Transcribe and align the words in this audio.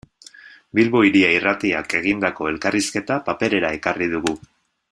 Bilbo 0.77 1.03
Hiria 1.07 1.29
Irratiak 1.35 1.95
egindako 2.01 2.51
elkarrizketa 2.55 3.23
paperera 3.31 3.75
ekarri 3.81 4.13
dugu. 4.19 4.39